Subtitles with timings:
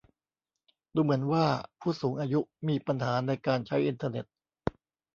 [0.95, 1.45] ดูเหมือนว่า
[1.79, 4.25] ผู้สูงอายุมีปัญหาในการใช้อินเทอร์เน็ต